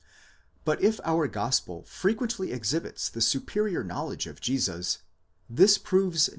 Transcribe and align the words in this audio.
But 0.65 0.81
if 0.81 0.99
our 1.05 1.27
gospel 1.27 1.83
frequently 1.83 2.51
exhibits 2.51 3.07
the 3.07 3.21
superior 3.21 3.83
knowledge 3.83 4.25
of 4.25 4.41
Jesus, 4.41 4.97
this 5.47 5.77
proves. 5.77 6.27